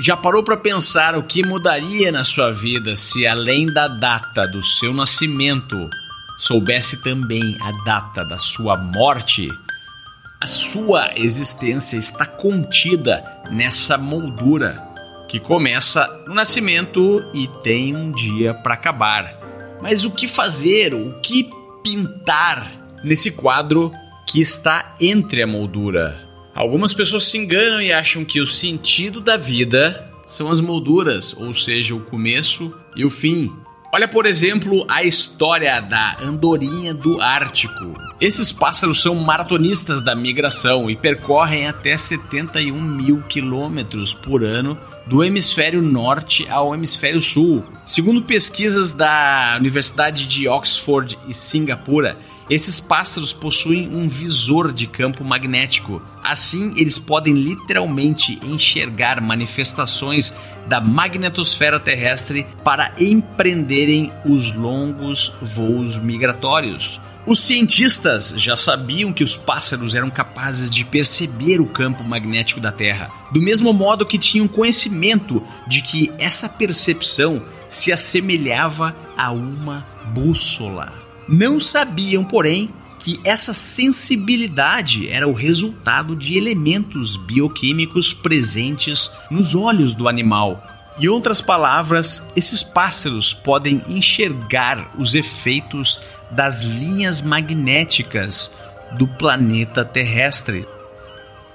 [0.00, 4.60] Já parou para pensar o que mudaria na sua vida se além da data do
[4.60, 5.88] seu nascimento
[6.36, 9.48] soubesse também a data da sua morte?
[10.40, 13.22] A sua existência está contida
[13.52, 14.82] nessa moldura
[15.28, 19.38] que começa no nascimento e tem um dia para acabar.
[19.80, 20.92] Mas o que fazer?
[20.92, 21.48] O que
[21.84, 22.72] pintar
[23.04, 23.92] nesse quadro
[24.26, 26.23] que está entre a moldura?
[26.54, 31.52] Algumas pessoas se enganam e acham que o sentido da vida são as molduras, ou
[31.52, 33.52] seja, o começo e o fim.
[33.92, 37.94] Olha, por exemplo, a história da andorinha do Ártico.
[38.20, 44.76] Esses pássaros são maratonistas da migração e percorrem até 71 mil quilômetros por ano
[45.06, 47.62] do hemisfério norte ao hemisfério sul.
[47.86, 52.16] Segundo pesquisas da Universidade de Oxford e Singapura,
[52.48, 56.02] esses pássaros possuem um visor de campo magnético.
[56.22, 60.34] Assim, eles podem literalmente enxergar manifestações
[60.66, 67.00] da magnetosfera terrestre para empreenderem os longos voos migratórios.
[67.26, 72.70] Os cientistas já sabiam que os pássaros eram capazes de perceber o campo magnético da
[72.70, 79.86] Terra, do mesmo modo que tinham conhecimento de que essa percepção se assemelhava a uma
[80.12, 81.03] bússola.
[81.28, 89.94] Não sabiam, porém, que essa sensibilidade era o resultado de elementos bioquímicos presentes nos olhos
[89.94, 90.62] do animal.
[90.98, 98.54] Em outras palavras, esses pássaros podem enxergar os efeitos das linhas magnéticas
[98.92, 100.66] do planeta terrestre.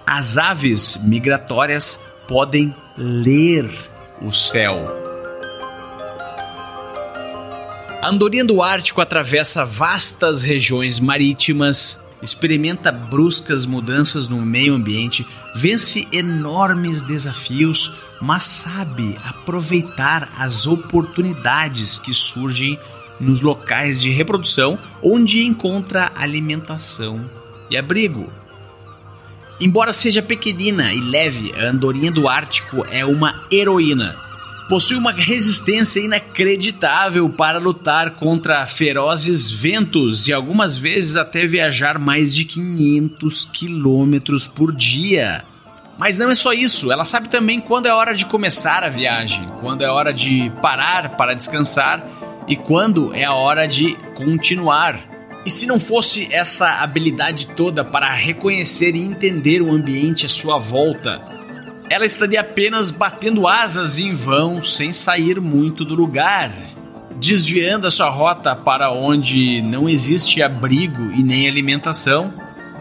[0.06, 3.70] As aves migratórias podem ler
[4.22, 5.19] o céu.
[8.02, 16.08] A andorinha do Ártico atravessa vastas regiões marítimas, experimenta bruscas mudanças no meio ambiente, vence
[16.10, 22.80] enormes desafios, mas sabe aproveitar as oportunidades que surgem
[23.20, 27.30] nos locais de reprodução onde encontra alimentação
[27.70, 28.32] e abrigo.
[29.60, 34.29] Embora seja pequenina e leve, a andorinha do Ártico é uma heroína
[34.70, 42.36] possui uma resistência inacreditável para lutar contra ferozes ventos e algumas vezes até viajar mais
[42.36, 45.44] de 500 quilômetros por dia.
[45.98, 49.46] Mas não é só isso, ela sabe também quando é hora de começar a viagem,
[49.60, 52.06] quando é hora de parar para descansar
[52.48, 55.00] e quando é a hora de continuar.
[55.46, 60.60] E se não fosse essa habilidade toda para reconhecer e entender o ambiente à sua
[60.60, 61.39] volta,
[61.90, 66.52] ela estaria apenas batendo asas em vão, sem sair muito do lugar,
[67.20, 72.32] desviando a sua rota para onde não existe abrigo e nem alimentação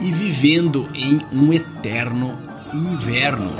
[0.00, 2.38] e vivendo em um eterno
[2.72, 3.56] inverno.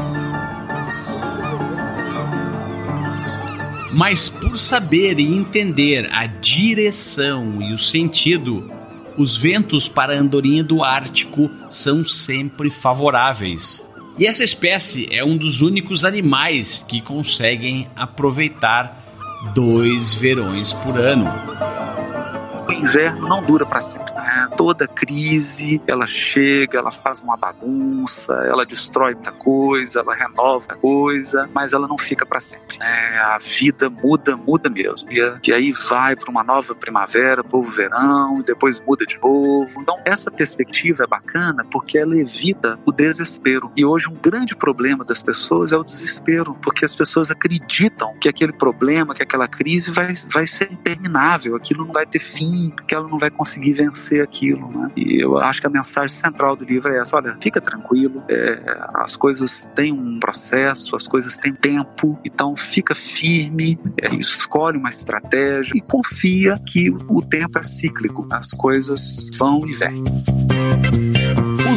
[3.91, 8.71] Mas por saber e entender a direção e o sentido,
[9.17, 13.88] os ventos para a andorinha do Ártico são sempre favoráveis.
[14.19, 19.05] E essa espécie é um dos únicos animais que conseguem aproveitar
[19.55, 21.27] dois verões por ano.
[22.69, 24.13] O inverno não dura para sempre.
[24.59, 31.49] Toda crise, ela chega, ela faz uma bagunça, ela destrói muita coisa, ela renova coisa,
[31.55, 32.77] mas ela não fica para sempre.
[32.77, 33.19] Né?
[33.21, 35.09] A vida muda, muda mesmo.
[35.13, 39.81] E, e aí vai para uma nova primavera, novo verão, e depois muda de novo.
[39.81, 43.71] Então, essa perspectiva é bacana porque ela evita o desespero.
[43.77, 48.29] E hoje, um grande problema das pessoas é o desespero, porque as pessoas acreditam que
[48.29, 52.95] aquele problema, que aquela crise vai, vai ser interminável, aquilo não vai ter fim, que
[52.95, 54.48] ela não vai conseguir vencer aquilo.
[54.57, 54.91] Né?
[54.97, 58.61] E eu acho que a mensagem central do livro é essa: olha, fica tranquilo, é,
[58.95, 64.91] as coisas têm um processo, as coisas têm tempo, então fica firme, é, escolhe uma
[64.91, 70.58] estratégia e confia que o tempo é cíclico, as coisas vão e vêm.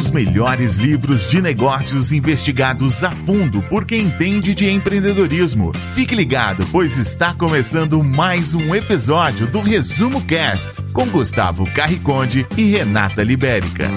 [0.02, 5.70] Os melhores livros de negócios investigados a fundo por quem entende de empreendedorismo.
[5.94, 12.64] Fique ligado, pois está começando mais um episódio do Resumo Cast com Gustavo Carriconde e
[12.64, 13.88] Renata Libérica.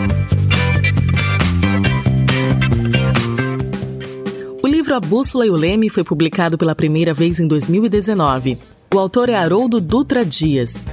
[4.61, 8.59] O livro A Bússola e o Leme foi publicado pela primeira vez em 2019.
[8.93, 10.85] O autor é Haroldo Dutra Dias.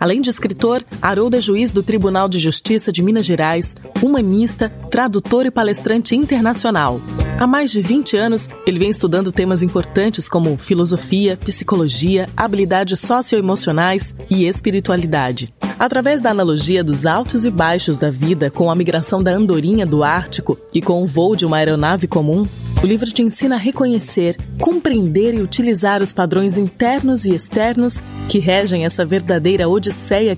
[0.00, 5.44] Além de escritor, Haroldo é juiz do Tribunal de Justiça de Minas Gerais, humanista, tradutor
[5.44, 6.98] e palestrante internacional.
[7.38, 14.14] Há mais de 20 anos, ele vem estudando temas importantes como filosofia, psicologia, habilidades socioemocionais
[14.30, 15.52] e espiritualidade.
[15.78, 20.02] Através da analogia dos altos e baixos da vida com a migração da andorinha do
[20.02, 22.46] Ártico e com o voo de uma aeronave comum,
[22.82, 28.38] o livro te ensina a reconhecer, compreender e utilizar os padrões internos e externos que
[28.38, 29.89] regem essa verdadeira odisseia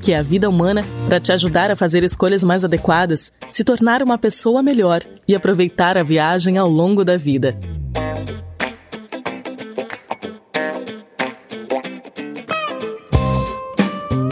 [0.03, 4.03] que é a vida humana para te ajudar a fazer escolhas mais adequadas, se tornar
[4.03, 7.59] uma pessoa melhor e aproveitar a viagem ao longo da vida.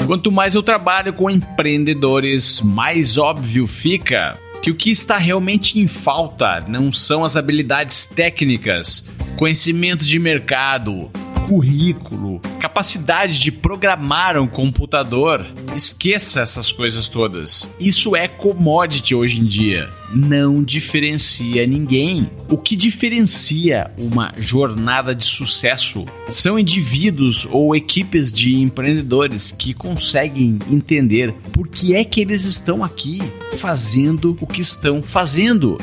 [0.06, 5.86] Quanto mais eu trabalho com empreendedores, mais óbvio fica que o que está realmente em
[5.86, 9.06] falta não são as habilidades técnicas,
[9.36, 11.10] conhecimento de mercado,
[11.46, 15.46] currículo, capacidade de programar um computador.
[15.74, 17.68] Esqueça essas coisas todas.
[17.80, 19.88] Isso é commodity hoje em dia.
[20.14, 22.30] Não diferencia ninguém.
[22.48, 30.58] O que diferencia uma jornada de sucesso são indivíduos ou equipes de empreendedores que conseguem
[30.70, 33.20] entender por que é que eles estão aqui
[33.56, 35.78] fazendo o que estão fazendo.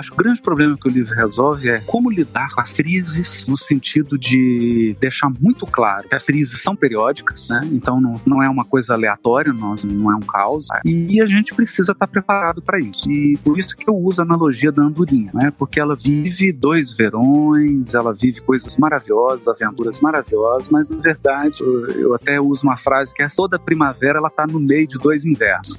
[0.00, 2.72] Eu acho que o grande problema que o livro resolve é como lidar com as
[2.72, 7.60] crises, no sentido de deixar muito claro que as crises são periódicas, né?
[7.70, 10.68] Então não, não é uma coisa aleatória, não, não é um caos.
[10.86, 13.10] E a gente precisa estar preparado para isso.
[13.10, 15.52] E por isso que eu uso a analogia da andorinha, né?
[15.58, 22.14] Porque ela vive dois verões, ela vive coisas maravilhosas, aventuras maravilhosas, mas na verdade eu
[22.14, 25.76] até uso uma frase que é toda primavera ela está no meio de dois invernos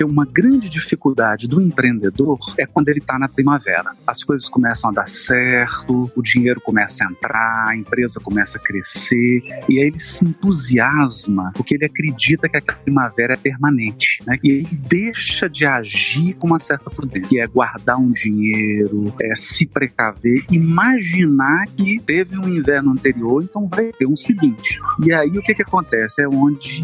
[0.00, 3.92] porque uma grande dificuldade do empreendedor é quando ele está na primavera.
[4.06, 8.60] As coisas começam a dar certo, o dinheiro começa a entrar, a empresa começa a
[8.60, 14.22] crescer, e aí ele se entusiasma porque ele acredita que a primavera é permanente.
[14.26, 14.38] Né?
[14.42, 19.34] E ele deixa de agir com uma certa prudência, que é guardar um dinheiro, é
[19.34, 24.78] se precaver, imaginar que teve um inverno anterior, então vai ter um seguinte.
[25.04, 26.22] E aí o que, que acontece?
[26.22, 26.82] É onde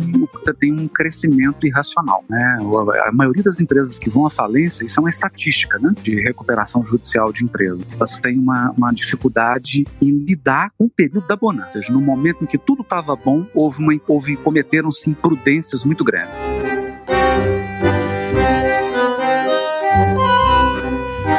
[0.59, 2.23] tem um crescimento irracional.
[2.29, 2.59] Né?
[3.06, 6.85] A maioria das empresas que vão à falência, isso é uma estatística né, de recuperação
[6.85, 7.87] judicial de empresas.
[7.93, 11.67] Elas têm uma, uma dificuldade em lidar com o período da bonança.
[11.67, 16.05] Ou seja, no momento em que tudo estava bom, houve, uma, houve cometeram-se imprudências muito
[16.05, 16.35] grandes.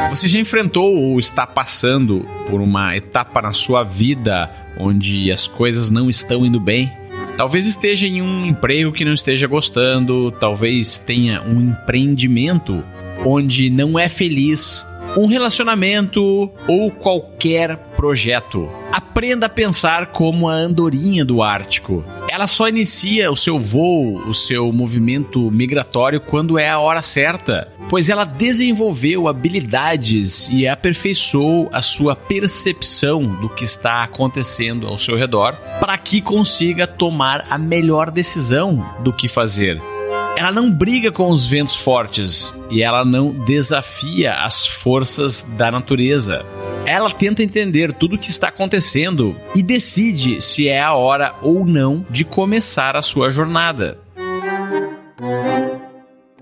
[0.10, 4.50] Você já enfrentou ou está passando por uma etapa na sua vida
[4.80, 6.92] onde as coisas não estão indo bem?
[7.38, 12.84] Talvez esteja em um emprego que não esteja gostando, talvez tenha um empreendimento
[13.24, 14.84] onde não é feliz,
[15.18, 18.70] um relacionamento ou qualquer projeto.
[18.92, 22.06] Aprenda a pensar como a andorinha do Ártico.
[22.30, 27.68] Ela só inicia o seu voo, o seu movimento migratório quando é a hora certa,
[27.90, 35.18] pois ela desenvolveu habilidades e aperfeiçoou a sua percepção do que está acontecendo ao seu
[35.18, 39.82] redor para que consiga tomar a melhor decisão do que fazer.
[40.38, 46.46] Ela não briga com os ventos fortes e ela não desafia as forças da natureza.
[46.86, 51.66] Ela tenta entender tudo o que está acontecendo e decide se é a hora ou
[51.66, 53.98] não de começar a sua jornada.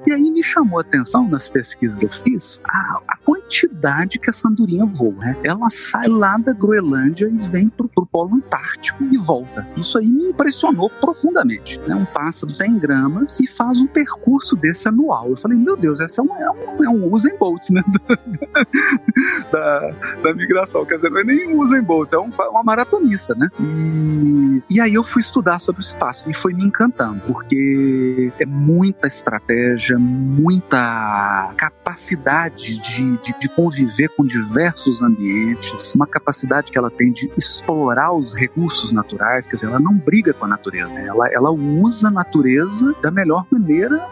[0.05, 4.29] E aí me chamou a atenção nas pesquisas que eu fiz a, a quantidade que
[4.29, 5.13] essa andorinha voa.
[5.15, 5.35] Né?
[5.43, 9.67] Ela sai lá da Groenlândia e vem pro, pro Polo Antártico e volta.
[9.77, 11.79] Isso aí me impressionou profundamente.
[11.87, 11.95] Né?
[11.95, 15.29] Um pássaro 100 gramas e faz um percurso desse anual.
[15.29, 17.83] Eu falei, meu Deus, essa é um, é um, é um Usain Bolt né?
[19.51, 19.91] da,
[20.23, 20.85] da migração.
[20.85, 23.49] Quer dizer, não é nem um Usain Bolt, é um, uma maratonista, né?
[23.59, 28.45] E, e aí eu fui estudar sobre o espaço e foi me encantando, porque é
[28.45, 36.89] muita estratégia, muita capacidade de, de, de, conviver com diversos ambientes, uma capacidade que ela
[36.89, 41.27] tem de explorar os recursos naturais, quer dizer, ela não briga com a natureza, ela,
[41.29, 44.05] ela usa a natureza da melhor maneira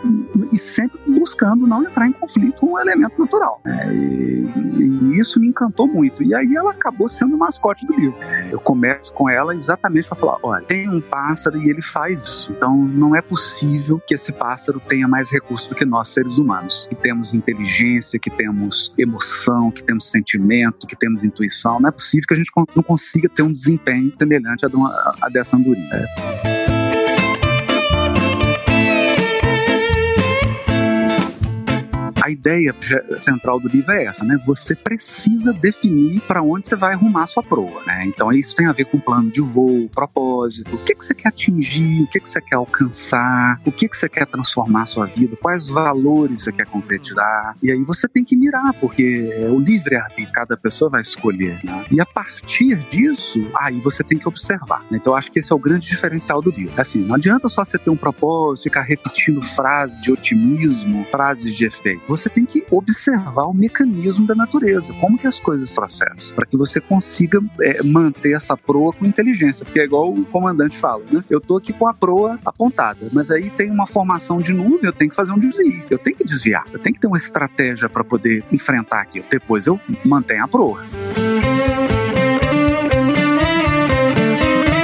[0.51, 3.61] e sempre buscando não entrar em conflito com o elemento natural.
[3.65, 4.45] É, e,
[4.77, 6.23] e, isso me encantou muito.
[6.23, 8.17] E aí ela acabou sendo o mascote do livro.
[8.51, 12.51] Eu começo com ela exatamente para falar: olha, tem um pássaro e ele faz isso.
[12.51, 16.87] Então não é possível que esse pássaro tenha mais recursos do que nós, seres humanos,
[16.89, 19.12] que temos inteligência, que temos emoção,
[19.71, 21.79] que temos sentimento, que temos intuição.
[21.79, 25.15] Não é possível que a gente não consiga ter um desempenho semelhante a, de uma,
[25.21, 26.52] a dessa andorinha.
[32.23, 32.73] A ideia
[33.19, 34.39] central do livro é essa, né?
[34.45, 38.05] Você precisa definir para onde você vai arrumar sua proa, né?
[38.05, 41.27] Então isso tem a ver com plano de voo, propósito, o que, que você quer
[41.27, 45.05] atingir, o que, que você quer alcançar, o que, que você quer transformar a sua
[45.05, 47.57] vida, quais valores você quer concretizar.
[47.61, 51.59] E aí você tem que mirar, porque é o livre-arbítrio, cada pessoa vai escolher.
[51.61, 51.85] Né?
[51.91, 54.79] E a partir disso, aí você tem que observar.
[54.89, 54.97] Né?
[54.97, 56.73] Então acho que esse é o grande diferencial do livro.
[56.79, 61.65] Assim, não adianta só você ter um propósito, ficar repetindo frases de otimismo, frases de
[61.65, 62.12] efeito.
[62.13, 66.55] Você tem que observar o mecanismo da natureza, como que as coisas processam, para que
[66.55, 71.23] você consiga é, manter essa proa com inteligência, porque é igual o comandante fala, né?
[71.27, 74.93] Eu tô aqui com a proa apontada, mas aí tem uma formação de nuvem, eu
[74.93, 77.89] tenho que fazer um desvio, eu tenho que desviar, eu tenho que ter uma estratégia
[77.89, 79.25] para poder enfrentar aquilo.
[79.31, 80.83] Depois eu mantenho a proa.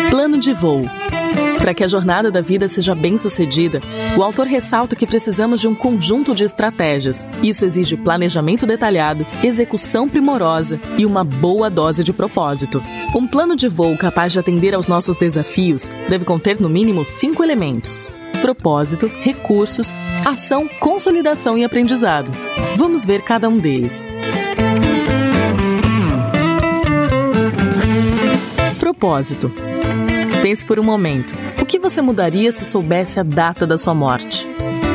[0.10, 0.82] Plano de voo
[1.60, 3.82] para que a jornada da vida seja bem sucedida,
[4.18, 7.30] o autor ressalta que precisamos de um conjunto de estratégias.
[7.44, 12.82] Isso exige planejamento detalhado, execução primorosa e uma boa dose de propósito.
[13.16, 17.44] Um plano de voo capaz de atender aos nossos desafios deve conter no mínimo cinco
[17.44, 18.10] elementos:
[18.42, 19.94] propósito, recursos,
[20.26, 22.32] ação, consolidação e aprendizado.
[22.78, 24.08] Vamos ver cada um deles.
[28.80, 29.69] Propósito.
[30.50, 31.38] Pense por um momento.
[31.62, 34.48] O que você mudaria se soubesse a data da sua morte?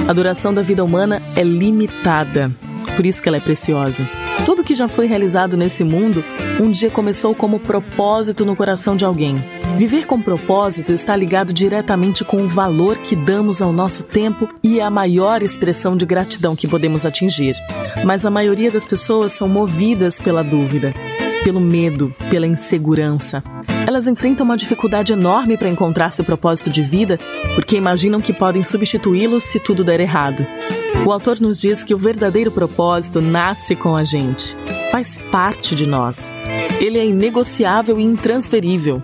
[0.08, 2.50] A duração da vida humana é limitada,
[2.96, 4.04] por isso que ela é preciosa.
[4.44, 6.24] Tudo que já foi realizado nesse mundo,
[6.60, 9.40] um dia começou como propósito no coração de alguém.
[9.76, 14.80] Viver com propósito está ligado diretamente com o valor que damos ao nosso tempo e
[14.80, 17.54] é a maior expressão de gratidão que podemos atingir.
[18.04, 20.92] Mas a maioria das pessoas são movidas pela dúvida,
[21.44, 23.44] pelo medo, pela insegurança.
[23.86, 27.20] Elas enfrentam uma dificuldade enorme para encontrar seu propósito de vida
[27.54, 30.44] porque imaginam que podem substituí-lo se tudo der errado.
[31.06, 34.56] O autor nos diz que o verdadeiro propósito nasce com a gente,
[34.90, 36.34] faz parte de nós.
[36.80, 39.02] Ele é inegociável e intransferível.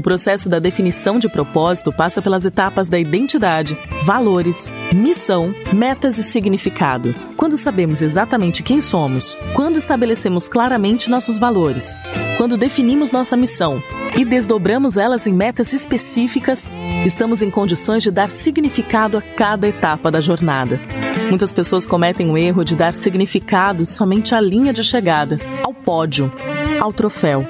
[0.00, 6.22] O processo da definição de propósito passa pelas etapas da identidade, valores, missão, metas e
[6.22, 7.14] significado.
[7.36, 11.98] Quando sabemos exatamente quem somos, quando estabelecemos claramente nossos valores,
[12.38, 13.82] quando definimos nossa missão
[14.16, 16.72] e desdobramos elas em metas específicas,
[17.04, 20.80] estamos em condições de dar significado a cada etapa da jornada.
[21.28, 26.32] Muitas pessoas cometem o erro de dar significado somente à linha de chegada, ao pódio,
[26.80, 27.46] ao troféu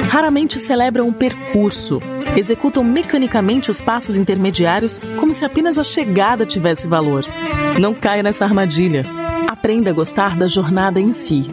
[0.00, 2.00] raramente celebram o percurso,
[2.36, 7.24] executam mecanicamente os passos intermediários como se apenas a chegada tivesse valor.
[7.80, 9.04] Não caia nessa armadilha.
[9.46, 11.50] Aprenda a gostar da jornada em si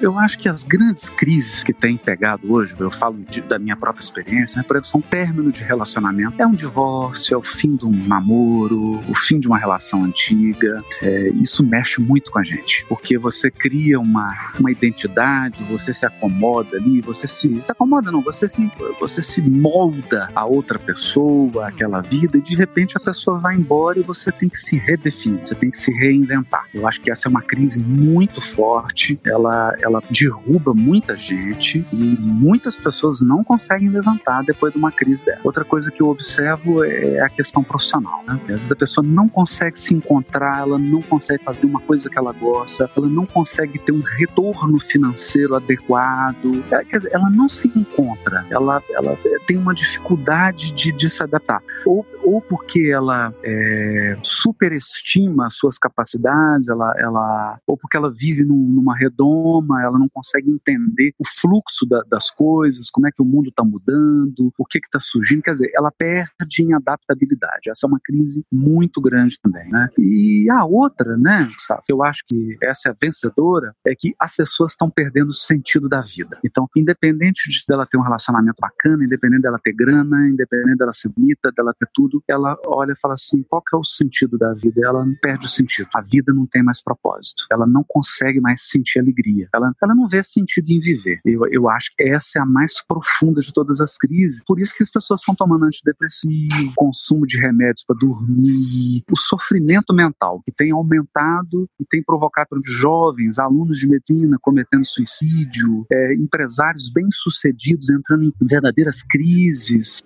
[0.00, 3.76] eu acho que as grandes crises que tem pegado hoje, eu falo de, da minha
[3.76, 6.40] própria experiência, né, por exemplo, são término de relacionamento.
[6.40, 10.82] É um divórcio, é o fim de um namoro, o fim de uma relação antiga.
[11.02, 16.06] É, isso mexe muito com a gente, porque você cria uma, uma identidade, você se
[16.06, 21.68] acomoda ali, você se, se acomoda não, você se, você se molda a outra pessoa,
[21.68, 25.40] aquela vida, e de repente a pessoa vai embora e você tem que se redefinir,
[25.44, 26.66] você tem que se reinventar.
[26.74, 32.16] Eu acho que essa é uma crise muito forte, ela ela derruba muita gente e
[32.20, 35.40] muitas pessoas não conseguem levantar depois de uma crise dela.
[35.44, 38.22] Outra coisa que eu observo é a questão profissional.
[38.26, 38.38] Né?
[38.40, 42.18] Às vezes a pessoa não consegue se encontrar, ela não consegue fazer uma coisa que
[42.18, 46.64] ela gosta, ela não consegue ter um retorno financeiro adequado.
[46.70, 49.16] É, quer dizer, ela não se encontra, ela, ela
[49.46, 51.62] tem uma dificuldade de, de se adaptar.
[51.86, 58.56] Ou, ou porque ela é, superestima suas capacidades, ela, ela, ou porque ela vive num,
[58.56, 63.24] numa redoma, ela não consegue entender o fluxo da, das coisas, como é que o
[63.24, 65.42] mundo está mudando, o que está surgindo.
[65.42, 67.70] Quer dizer, ela perde em adaptabilidade.
[67.70, 69.88] Essa é uma crise muito grande também, né?
[69.98, 74.14] E a outra, né, sabe, que eu acho que essa é a vencedora, é que
[74.18, 76.38] as pessoas estão perdendo o sentido da vida.
[76.44, 81.08] Então, independente de dela ter um relacionamento bacana, independente dela ter grana, independente dela ser
[81.08, 84.52] bonita, dela ter tudo, ela olha e fala assim: qual que é o sentido da
[84.54, 84.80] vida?
[84.84, 85.88] Ela perde o sentido.
[85.94, 87.44] A vida não tem mais propósito.
[87.50, 89.48] Ela não consegue mais sentir alegria.
[89.58, 91.20] Ela ela não vê sentido em viver.
[91.24, 94.42] Eu, eu acho que essa é a mais profunda de todas as crises.
[94.46, 99.94] Por isso que as pessoas estão tomando antidepressivo, consumo de remédios para dormir, o sofrimento
[99.94, 106.90] mental que tem aumentado e tem provocado jovens, alunos de medicina cometendo suicídio, é, empresários
[106.90, 110.02] bem-sucedidos entrando em verdadeiras crises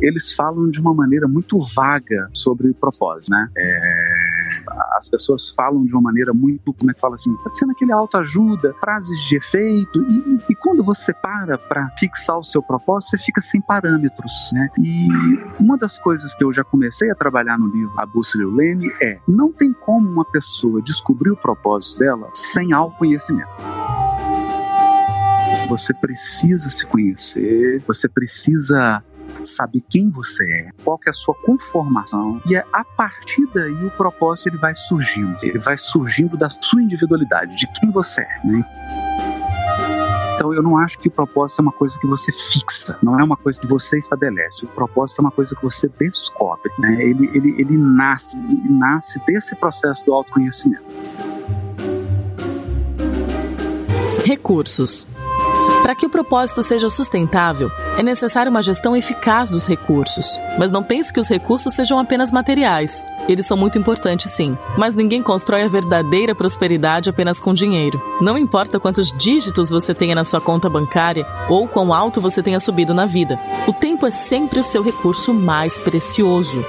[0.00, 3.48] eles falam de uma maneira muito vaga sobre o propósito, né?
[3.56, 4.11] É
[4.96, 7.92] as pessoas falam de uma maneira muito, como é que fala assim, pode ser naquele
[7.92, 13.18] autoajuda, frases de efeito, e, e quando você para para fixar o seu propósito, você
[13.18, 14.68] fica sem parâmetros, né?
[14.78, 15.08] E
[15.60, 18.54] uma das coisas que eu já comecei a trabalhar no livro A Bússola e o
[18.54, 23.50] Leme é, não tem como uma pessoa descobrir o propósito dela sem autoconhecimento.
[25.68, 29.02] Você precisa se conhecer, você precisa
[29.48, 33.84] saber quem você é, qual que é a sua conformação e é a partir daí
[33.84, 38.40] o propósito ele vai surgindo, ele vai surgindo da sua individualidade, de quem você é.
[38.44, 38.64] Né?
[40.34, 43.22] Então eu não acho que o propósito é uma coisa que você fixa, não é
[43.22, 44.64] uma coisa que você estabelece.
[44.64, 47.00] O propósito é uma coisa que você descobre, né?
[47.00, 50.84] Ele, ele, ele nasce, ele nasce desse processo do autoconhecimento.
[54.24, 55.06] Recursos.
[55.82, 60.38] Para que o propósito seja sustentável, é necessária uma gestão eficaz dos recursos.
[60.56, 63.04] Mas não pense que os recursos sejam apenas materiais.
[63.28, 64.56] Eles são muito importantes, sim.
[64.78, 68.00] Mas ninguém constrói a verdadeira prosperidade apenas com dinheiro.
[68.20, 72.60] Não importa quantos dígitos você tenha na sua conta bancária ou quão alto você tenha
[72.60, 73.36] subido na vida.
[73.66, 76.64] O tempo é sempre o seu recurso mais precioso.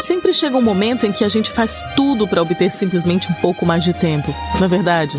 [0.00, 3.64] Sempre chega um momento em que a gente faz tudo para obter simplesmente um pouco
[3.64, 4.34] mais de tempo.
[4.58, 5.16] Na é verdade,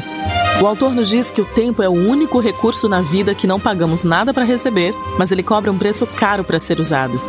[0.62, 3.60] o autor nos diz que o tempo é o único recurso na vida que não
[3.60, 7.20] pagamos nada para receber, mas ele cobra um preço caro para ser usado.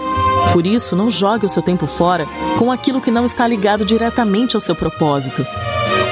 [0.52, 2.26] Por isso, não jogue o seu tempo fora
[2.58, 5.46] com aquilo que não está ligado diretamente ao seu propósito.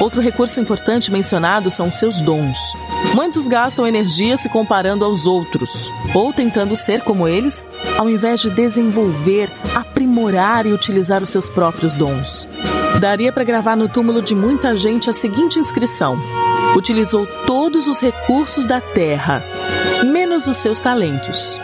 [0.01, 2.57] Outro recurso importante mencionado são os seus dons.
[3.15, 8.51] Muitos gastam energia se comparando aos outros, ou tentando ser como eles, ao invés de
[8.51, 12.47] desenvolver, aprimorar e utilizar os seus próprios dons.
[13.01, 16.17] Daria para gravar no túmulo de muita gente a seguinte inscrição:
[16.77, 19.43] utilizou todos os recursos da terra,
[20.05, 21.59] menos os seus talentos.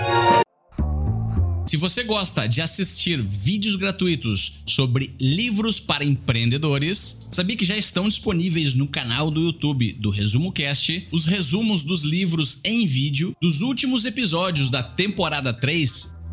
[1.67, 8.07] Se você gosta de assistir vídeos gratuitos sobre livros para empreendedores, sabia que já estão
[8.07, 13.61] disponíveis no canal do YouTube do Resumo Cast os resumos dos livros em vídeo dos
[13.61, 16.14] últimos episódios da temporada 3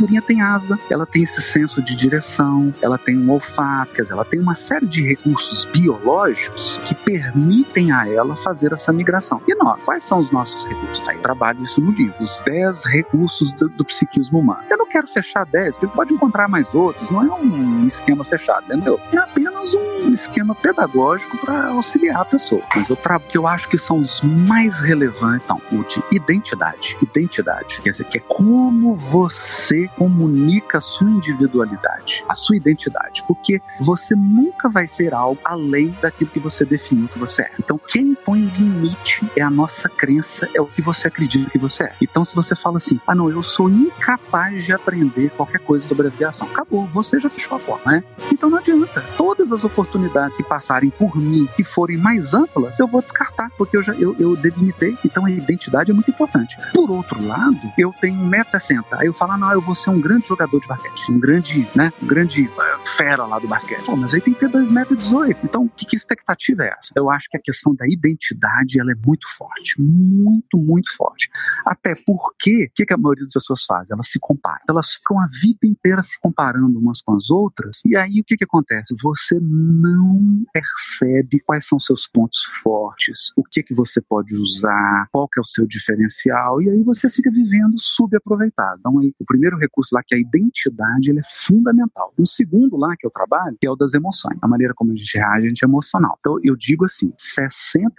[0.00, 4.14] Andorinha tem asa, ela tem esse senso de direção, ela tem um olfato, quer dizer,
[4.14, 9.42] ela tem uma série de recursos biológicos que permitem a ela fazer essa migração.
[9.46, 11.06] E nós, quais são os nossos recursos?
[11.08, 14.62] Aí trabalho isso no livro, os 10 recursos do, do psiquismo humano.
[14.70, 18.24] Eu não quero fechar 10, porque você pode encontrar mais outros, não é um esquema
[18.24, 18.98] fechado, entendeu?
[19.12, 22.62] É apenas um esquema pedagógico para auxiliar a pessoa.
[22.74, 26.96] Mas eu trago que eu acho que são os mais relevantes são o de identidade.
[27.02, 33.60] Identidade, quer dizer, que é como você comunica a sua individualidade, a sua identidade, porque
[33.80, 37.50] você nunca vai ser algo além daquilo que você definiu que você é.
[37.58, 41.84] Então, quem põe limite é a nossa crença, é o que você acredita que você
[41.84, 41.92] é.
[42.00, 46.06] Então, se você fala assim, ah, não, eu sou incapaz de aprender qualquer coisa sobre
[46.06, 48.04] aviação, acabou, você já fechou a porta, né?
[48.32, 49.04] Então não adianta.
[49.16, 53.76] Todas as oportunidades que passarem por mim, que forem mais amplas, eu vou descartar, porque
[53.76, 54.96] eu já eu, eu delimitei.
[55.04, 56.56] Então a identidade é muito importante.
[56.72, 58.84] Por outro lado, eu tenho 1,60m.
[58.92, 61.68] Aí eu falo, ah, não, eu vou ser um grande jogador de basquete, um grande,
[61.74, 63.84] né, um grande uh, fera lá do basquete.
[63.84, 65.36] Pô, mas aí tem que ter 2,18m.
[65.44, 66.92] Então, que, que expectativa é essa?
[66.94, 71.30] Eu acho que a questão da identidade ela é muito forte, muito, muito forte.
[71.64, 73.90] Até porque, o que, que a maioria das pessoas faz?
[73.90, 74.60] Elas se comparam.
[74.68, 78.36] Elas ficam a vida inteira se comparando umas com as outras, e aí o que,
[78.36, 78.94] que acontece?
[79.02, 85.28] Você não percebe quais são seus pontos fortes, o que, que você pode usar, qual
[85.28, 88.80] que é o seu diferencial, e aí você fica vivendo subaproveitado.
[88.80, 92.12] Então, aí, o primeiro recurso lá, que é a identidade, ele é fundamental.
[92.18, 94.38] Um segundo lá que eu trabalho, que é o das emoções.
[94.42, 96.16] A maneira como a gente reage, a gente é emocional.
[96.18, 97.94] Então, eu digo assim, 60%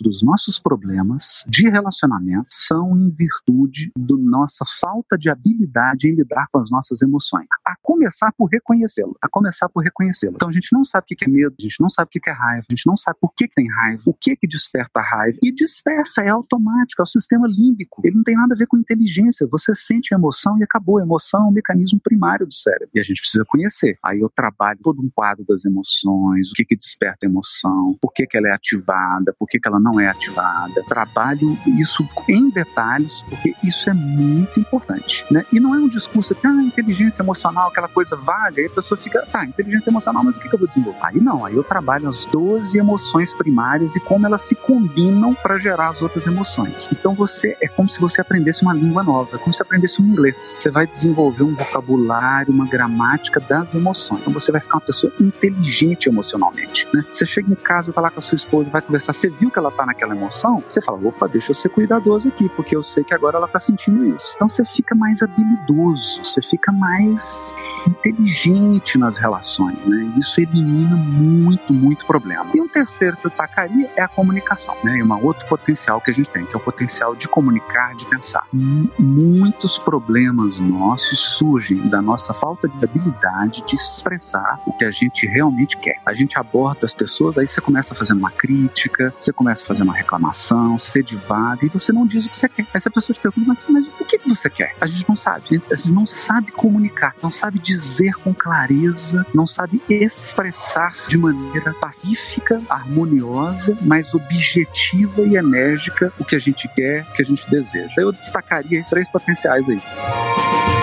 [0.00, 6.46] dos nossos problemas de relacionamento são em virtude da nossa falta de habilidade em lidar
[6.52, 7.46] com as nossas emoções.
[7.64, 9.16] A começar por reconhecê-lo.
[9.22, 10.34] A começar por reconhecê-lo.
[10.36, 12.30] Então, a gente não sabe o que é medo, a gente não sabe o que
[12.30, 15.02] é raiva, a gente não sabe por que tem raiva, o que que desperta a
[15.02, 15.38] raiva.
[15.42, 18.02] E desperta, é automático, é o sistema límbico.
[18.04, 19.46] Ele não tem nada a ver com inteligência.
[19.50, 21.00] Você sente a emoção e acabou.
[21.06, 22.88] Emoção é um mecanismo primário do cérebro.
[22.92, 23.96] E a gente precisa conhecer.
[24.04, 28.12] Aí eu trabalho todo um quadro das emoções, o que que desperta a emoção, por
[28.12, 30.82] que que ela é ativada, por que que ela não é ativada.
[30.88, 35.24] Trabalho isso em detalhes, porque isso é muito importante.
[35.30, 35.44] Né?
[35.52, 38.98] E não é um discurso aqui, ah, inteligência emocional, aquela coisa vaga, e a pessoa
[38.98, 40.98] fica, tá, inteligência emocional, mas o que, que eu vou desenvolver?
[41.02, 45.56] Aí não, aí eu trabalho as 12 emoções primárias e como elas se combinam para
[45.58, 46.88] gerar as outras emoções.
[46.90, 50.06] Então você é como se você aprendesse uma língua nova, é como se aprendesse um
[50.06, 50.58] inglês.
[50.60, 54.20] Você vai desenvolver um vocabulário, uma gramática das emoções.
[54.20, 56.88] Então você vai ficar uma pessoa inteligente emocionalmente.
[56.92, 57.04] Né?
[57.12, 59.58] Você chega em casa, tá lá com a sua esposa, vai conversar, você viu que
[59.58, 63.04] ela tá naquela emoção, você fala, opa, deixa eu ser cuidadoso aqui, porque eu sei
[63.04, 64.32] que agora ela tá sentindo isso.
[64.36, 67.54] Então você fica mais habilidoso, você fica mais
[67.86, 70.12] inteligente nas relações, né?
[70.18, 72.46] Isso elimina muito, muito problema.
[72.54, 74.98] E um terceiro que eu destacaria é a comunicação, né?
[74.98, 78.06] E um outro potencial que a gente tem, que é o potencial de comunicar, de
[78.06, 78.46] pensar.
[78.52, 84.90] M muitos problemas nossos surgem da nossa falta de habilidade de expressar o que a
[84.90, 86.00] gente realmente quer.
[86.04, 89.66] A gente aborda as pessoas, aí você começa a fazer uma crítica, você começa a
[89.66, 92.66] fazer uma reclamação, você divaga e você não diz o que você quer.
[92.72, 94.74] Essa pessoa te pergunta, mas, mas o que você quer?
[94.80, 98.32] A gente não sabe, a gente, a gente não sabe comunicar, não sabe dizer com
[98.34, 106.38] clareza, não sabe expressar de maneira pacífica, harmoniosa, mas objetiva e enérgica o que a
[106.38, 107.94] gente quer, o que a gente deseja.
[107.96, 110.75] Eu destacaria esses três potenciais aí.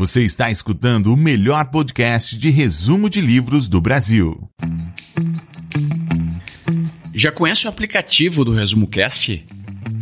[0.00, 4.48] Você está escutando o melhor podcast de resumo de livros do Brasil.
[7.14, 9.44] Já conhece o aplicativo do Resumo Cast?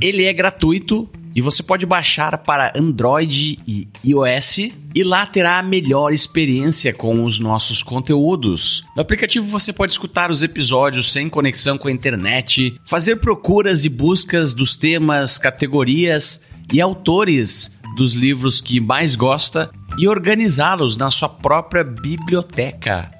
[0.00, 5.64] Ele é gratuito e você pode baixar para Android e iOS e lá terá a
[5.64, 8.84] melhor experiência com os nossos conteúdos.
[8.94, 13.88] No aplicativo você pode escutar os episódios sem conexão com a internet, fazer procuras e
[13.88, 16.40] buscas dos temas, categorias
[16.72, 23.18] e autores dos livros que mais gosta e organizá-los na sua própria biblioteca.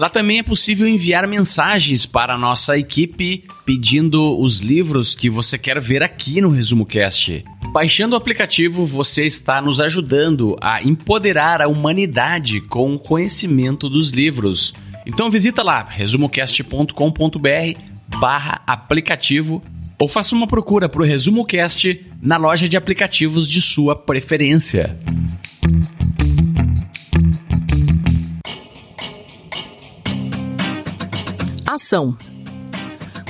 [0.00, 5.58] Lá também é possível enviar mensagens para a nossa equipe pedindo os livros que você
[5.58, 7.44] quer ver aqui no Resumo Cast.
[7.70, 14.08] Baixando o aplicativo, você está nos ajudando a empoderar a humanidade com o conhecimento dos
[14.08, 14.72] livros.
[15.06, 19.62] Então visita lá resumocast.com.br barra aplicativo
[19.98, 24.98] ou faça uma procura para o Resumo Cast na loja de aplicativos de sua preferência.
[31.68, 32.16] Ação.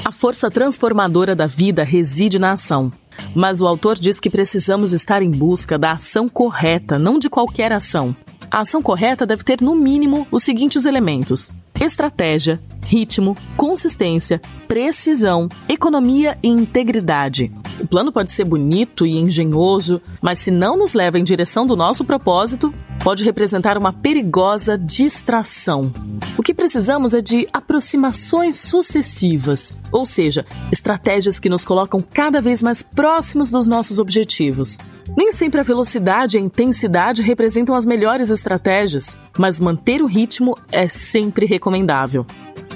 [0.04, 2.90] A força transformadora da vida reside na ação.
[3.34, 7.72] Mas o autor diz que precisamos estar em busca da ação correta, não de qualquer
[7.72, 8.14] ação.
[8.50, 12.60] A ação correta deve ter, no mínimo, os seguintes elementos: estratégia,
[12.90, 17.52] ritmo, consistência, precisão, economia e integridade.
[17.78, 21.76] O plano pode ser bonito e engenhoso, mas se não nos leva em direção do
[21.76, 25.92] nosso propósito, pode representar uma perigosa distração.
[26.36, 32.60] O que precisamos é de aproximações sucessivas, ou seja, estratégias que nos colocam cada vez
[32.60, 34.78] mais próximos dos nossos objetivos.
[35.16, 40.56] Nem sempre a velocidade e a intensidade representam as melhores estratégias, mas manter o ritmo
[40.70, 42.26] é sempre recomendável.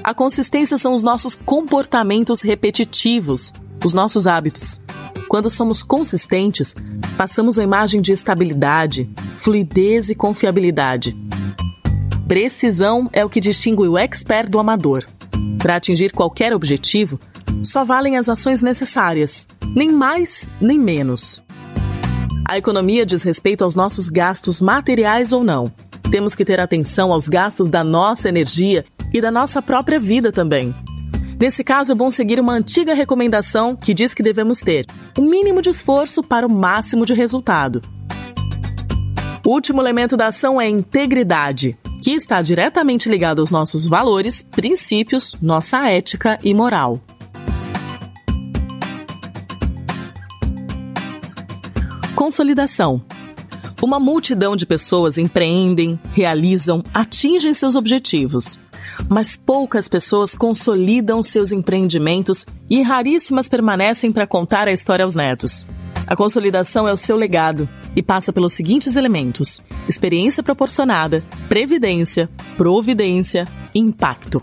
[0.04, 4.78] A consistência são os nossos comportamentos repetitivos, os nossos hábitos.
[5.30, 6.74] Quando somos consistentes,
[7.16, 11.16] passamos a imagem de estabilidade, fluidez e confiabilidade.
[12.28, 15.06] Precisão é o que distingue o expert do amador.
[15.56, 17.18] Para atingir qualquer objetivo,
[17.62, 21.42] só valem as ações necessárias, nem mais nem menos.
[22.46, 25.72] A economia diz respeito aos nossos gastos materiais ou não.
[26.10, 28.84] Temos que ter atenção aos gastos da nossa energia
[29.14, 30.74] e da nossa própria vida também.
[31.40, 35.30] Nesse caso, é bom seguir uma antiga recomendação que diz que devemos ter o um
[35.30, 37.80] mínimo de esforço para o máximo de resultado.
[39.46, 45.36] O último elemento da ação é integridade, que está diretamente ligado aos nossos valores, princípios,
[45.40, 47.00] nossa ética e moral.
[52.16, 53.02] Consolidação.
[53.82, 58.58] Uma multidão de pessoas empreendem, realizam, atingem seus objetivos.
[59.08, 65.66] Mas poucas pessoas consolidam seus empreendimentos e raríssimas permanecem para contar a história aos netos.
[66.06, 73.46] A consolidação é o seu legado e passa pelos seguintes elementos: experiência proporcionada, previdência, providência
[73.74, 74.42] impacto.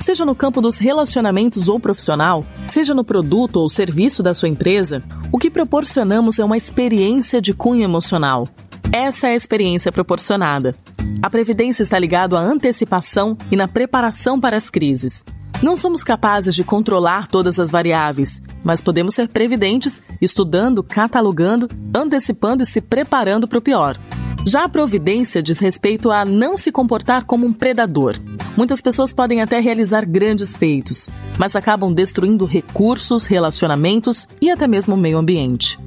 [0.00, 5.02] Seja no campo dos relacionamentos ou profissional, seja no produto ou serviço da sua empresa,
[5.32, 8.48] o que proporcionamos é uma experiência de cunho emocional.
[8.92, 10.74] Essa é a experiência proporcionada.
[11.20, 15.26] A previdência está ligada à antecipação e na preparação para as crises.
[15.62, 22.62] Não somos capazes de controlar todas as variáveis, mas podemos ser previdentes, estudando, catalogando, antecipando
[22.62, 23.98] e se preparando para o pior.
[24.46, 28.16] Já a providência diz respeito a não se comportar como um predador.
[28.56, 34.94] Muitas pessoas podem até realizar grandes feitos, mas acabam destruindo recursos, relacionamentos e até mesmo
[34.94, 35.78] o meio ambiente.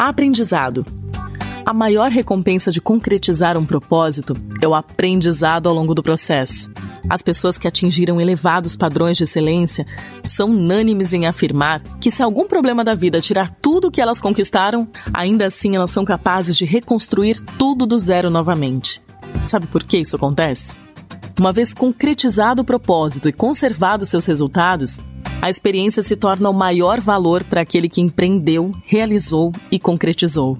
[0.00, 0.86] Aprendizado.
[1.62, 4.32] A maior recompensa de concretizar um propósito
[4.62, 6.70] é o aprendizado ao longo do processo.
[7.06, 9.86] As pessoas que atingiram elevados padrões de excelência
[10.24, 14.22] são unânimes em afirmar que, se algum problema da vida tirar tudo o que elas
[14.22, 19.02] conquistaram, ainda assim elas são capazes de reconstruir tudo do zero novamente.
[19.46, 20.78] Sabe por que isso acontece?
[21.40, 25.02] Uma vez concretizado o propósito e conservado seus resultados,
[25.40, 30.58] a experiência se torna o maior valor para aquele que empreendeu, realizou e concretizou.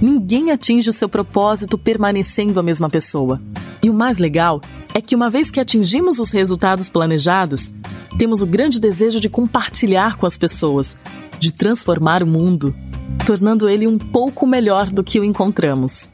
[0.00, 3.42] Ninguém atinge o seu propósito permanecendo a mesma pessoa.
[3.82, 4.60] E o mais legal
[4.94, 7.74] é que, uma vez que atingimos os resultados planejados,
[8.16, 10.96] temos o grande desejo de compartilhar com as pessoas,
[11.40, 12.72] de transformar o mundo,
[13.26, 16.12] tornando ele um pouco melhor do que o encontramos.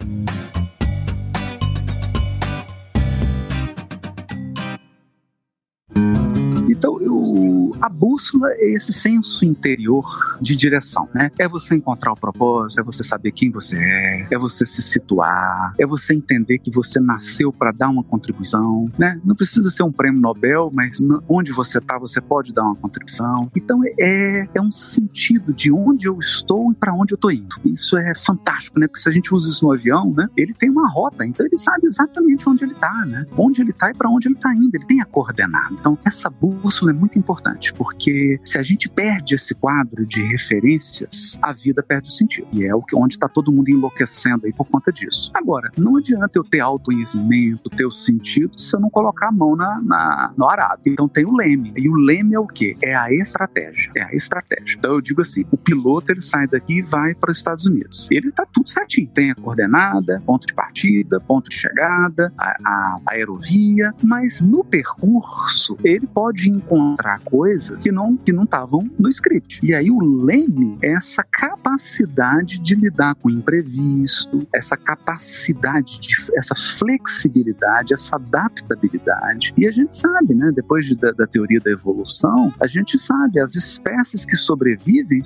[7.81, 10.05] A bússola é esse senso interior
[10.41, 11.31] de direção, né?
[11.39, 15.75] É você encontrar o propósito, é você saber quem você é, é você se situar,
[15.79, 19.21] é você entender que você nasceu para dar uma contribuição, né?
[19.25, 23.51] Não precisa ser um prêmio Nobel, mas onde você está, você pode dar uma contribuição.
[23.57, 27.55] Então, é, é um sentido de onde eu estou e para onde eu estou indo.
[27.65, 28.87] Isso é fantástico, né?
[28.87, 30.29] Porque se a gente usa isso no avião, né?
[30.37, 33.27] Ele tem uma rota, então ele sabe exatamente onde ele está, né?
[33.37, 34.75] Onde ele está e para onde ele está indo.
[34.75, 35.75] Ele tem a coordenada.
[35.75, 40.23] Então, essa bússola bússola é muito importante, porque se a gente perde esse quadro de
[40.23, 42.49] referências, a vida perde o sentido.
[42.53, 45.31] E é o que, onde está todo mundo enlouquecendo aí por conta disso.
[45.35, 49.55] Agora, não adianta eu ter autoconhecimento, ter o sentido, se eu não colocar a mão
[49.55, 50.81] na, na, no arado.
[50.87, 51.73] Então tem o leme.
[51.77, 52.75] E o leme é o quê?
[52.83, 53.91] É a estratégia.
[53.97, 54.75] É a estratégia.
[54.77, 58.09] Então eu digo assim: o piloto ele sai daqui e vai para os Estados Unidos.
[58.11, 59.09] Ele está tudo certinho.
[59.09, 64.65] Tem a coordenada, ponto de partida, ponto de chegada, a, a, a aerovia, mas no
[64.65, 69.61] percurso ele pode encontrar coisas que não que não estavam no script.
[69.63, 76.15] E aí o leme é essa capacidade de lidar com o imprevisto, essa capacidade de
[76.35, 79.53] essa flexibilidade, essa adaptabilidade.
[79.57, 83.41] E a gente sabe, né, depois de, da, da teoria da evolução, a gente sabe
[83.41, 85.23] as espécies que sobrevivem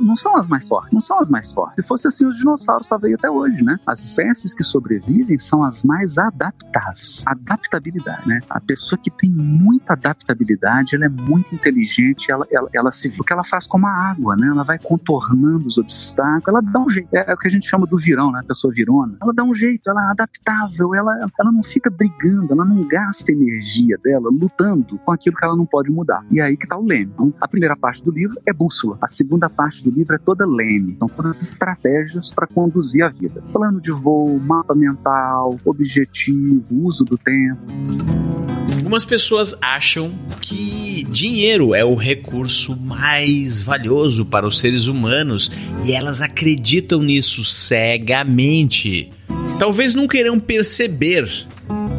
[0.00, 1.76] não são as mais fortes, não são as mais fortes.
[1.76, 3.78] Se fosse assim, os dinossauros estavam aí até hoje, né?
[3.86, 7.22] As espécies que sobrevivem são as mais adaptáveis.
[7.26, 8.40] Adaptabilidade, né?
[8.48, 13.24] A pessoa que tem muita adaptabilidade ela é muito inteligente, ela, ela, ela se o
[13.24, 14.48] que ela faz como a água, né?
[14.48, 17.08] Ela vai contornando os obstáculos, ela dá um jeito.
[17.14, 18.40] É, é o que a gente chama do virão, né?
[18.40, 19.16] A pessoa virona.
[19.20, 23.32] Ela dá um jeito, ela é adaptável, ela, ela não fica brigando, ela não gasta
[23.32, 26.24] energia dela lutando com aquilo que ela não pode mudar.
[26.30, 27.10] E aí que tá o leme.
[27.14, 30.46] Então, a primeira parte do livro é bússola, a segunda parte do livro é toda
[30.46, 30.96] leme.
[30.98, 33.42] São todas as estratégias para conduzir a vida.
[33.52, 38.63] Plano de voo, mapa mental, objetivo, uso do tempo.
[38.94, 45.50] Algumas pessoas acham que dinheiro é o recurso mais valioso para os seres humanos
[45.84, 49.10] e elas acreditam nisso cegamente.
[49.58, 51.28] Talvez não queiram perceber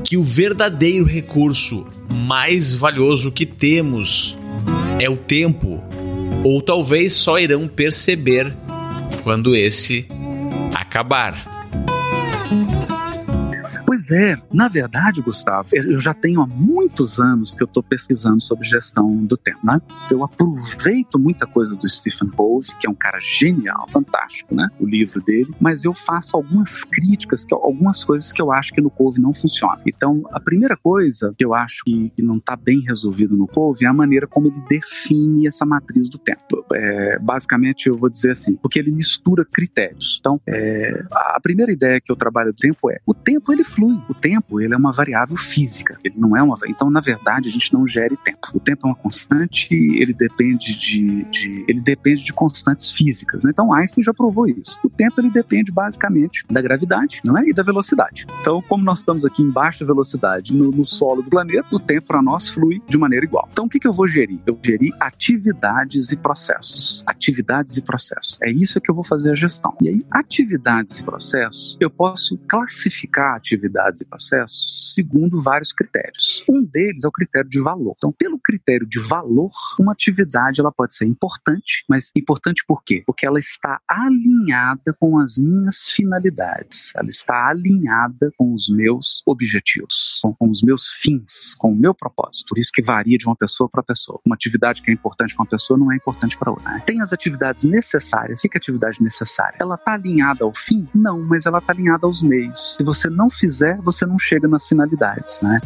[0.05, 4.37] que o verdadeiro recurso mais valioso que temos
[4.97, 5.83] é o tempo,
[6.45, 8.55] ou talvez só irão perceber
[9.21, 10.05] quando esse
[10.73, 11.54] acabar.
[14.07, 18.39] Pois é, na verdade, Gustavo, eu já tenho há muitos anos que eu estou pesquisando
[18.39, 19.81] sobre gestão do tempo, né?
[20.11, 24.69] Eu aproveito muita coisa do Stephen Covey, que é um cara genial, fantástico, né?
[24.79, 28.91] O livro dele, mas eu faço algumas críticas, algumas coisas que eu acho que no
[28.91, 29.81] Covey não funciona.
[29.87, 33.89] Então, a primeira coisa que eu acho que, não está bem resolvido no Covey é
[33.89, 36.63] a maneira como ele define essa matriz do tempo.
[36.73, 40.17] É, basicamente, eu vou dizer assim, porque ele mistura critérios.
[40.19, 43.94] Então, é, a primeira ideia que eu trabalho do tempo é, o tempo ele flui
[44.09, 46.55] o tempo ele é uma variável física, ele não é uma.
[46.67, 48.49] Então, na verdade, a gente não gere tempo.
[48.53, 53.43] O tempo é uma constante, ele depende de, de ele depende de constantes físicas.
[53.43, 53.51] Né?
[53.51, 54.79] Então, Einstein já provou isso.
[54.83, 58.25] O tempo ele depende basicamente da gravidade, não é, e da velocidade.
[58.41, 62.07] Então, como nós estamos aqui em baixa velocidade no, no solo do planeta, o tempo
[62.07, 63.47] para nós flui de maneira igual.
[63.51, 64.39] Então, o que, que eu vou gerir?
[64.45, 67.03] Eu gerir atividades e processos.
[67.05, 68.37] Atividades e processos.
[68.41, 69.75] É isso que eu vou fazer a gestão.
[69.81, 76.43] E aí, atividades e processos, eu posso classificar atividades atividades e processos segundo vários critérios.
[76.49, 77.93] Um deles é o critério de valor.
[77.97, 83.03] Então, pelo critério de valor, uma atividade ela pode ser importante, mas importante por quê?
[83.05, 90.19] Porque ela está alinhada com as minhas finalidades, ela está alinhada com os meus objetivos,
[90.21, 92.49] com, com os meus fins, com o meu propósito.
[92.49, 94.19] Por isso que varia de uma pessoa para pessoa.
[94.25, 96.71] Uma atividade que é importante para uma pessoa não é importante para outra.
[96.71, 96.83] Né?
[96.85, 98.39] Tem as atividades necessárias.
[98.39, 99.57] O que é atividade necessária?
[99.59, 100.87] Ela está alinhada ao fim?
[100.93, 102.75] Não, mas ela está alinhada aos meios.
[102.77, 105.59] Se você não fizer, você não chega nas finalidades, né?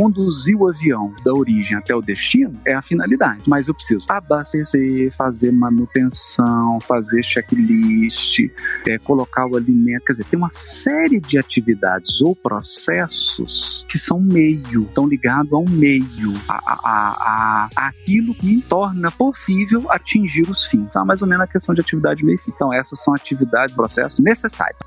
[0.00, 3.42] Conduzir o avião da origem até o destino é a finalidade.
[3.46, 8.50] Mas eu preciso abastecer, fazer manutenção, fazer checklist,
[8.88, 10.06] é, colocar o alimento.
[10.06, 15.58] Quer dizer, tem uma série de atividades ou processos que são meio, estão ligados a
[15.58, 20.96] um meio, a, a, a, aquilo que torna possível atingir os fins.
[20.96, 22.52] Ah, mais ou menos a questão de atividade meio fim.
[22.56, 24.80] Então, essas são atividades, processos necessários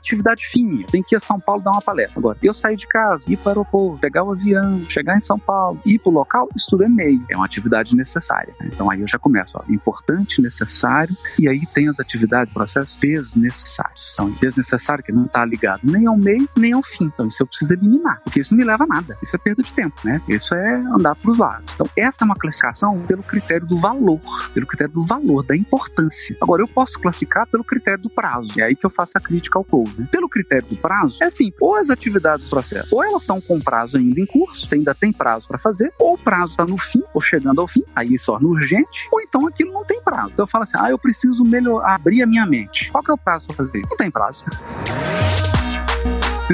[0.00, 0.84] atividade fina.
[0.90, 2.18] Tem que ir a São Paulo dar uma palestra.
[2.18, 5.38] Agora, eu sair de casa, ir para o aeroporto, pegar o avião, chegar em São
[5.38, 7.24] Paulo, ir para o local, isso tudo é meio.
[7.28, 8.54] É uma atividade necessária.
[8.60, 8.70] Né?
[8.72, 14.12] Então aí eu já começo, ó, importante, necessário, e aí tem as atividades, processos desnecessários.
[14.14, 17.04] Então, desnecessário que não está ligado nem ao meio, nem ao fim.
[17.04, 19.16] Então isso eu preciso eliminar, porque isso não me leva a nada.
[19.22, 20.20] Isso é perda de tempo, né?
[20.28, 21.72] Isso é andar para os lados.
[21.74, 24.20] Então essa é uma classificação pelo critério do valor,
[24.52, 26.36] pelo critério do valor, da importância.
[26.40, 28.52] Agora eu posso classificar pelo critério do prazo.
[28.58, 29.89] É aí que eu faço a crítica ao povo.
[30.10, 33.60] Pelo critério do prazo, é assim, ou as atividades do processo, ou elas estão com
[33.60, 37.02] prazo ainda em curso, ainda tem prazo para fazer, ou o prazo está no fim,
[37.14, 40.30] ou chegando ao fim, aí só no urgente, ou então aquilo não tem prazo.
[40.32, 42.90] Então eu falo assim, ah, eu preciso melhor abrir a minha mente.
[42.90, 43.88] Qual que é o prazo para fazer isso?
[43.90, 44.44] Não tem prazo.